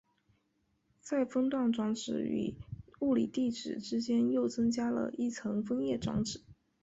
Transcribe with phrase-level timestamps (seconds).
[0.99, 2.55] 在分段转址与
[3.01, 6.41] 物理地址之间又增加了一层分页转址。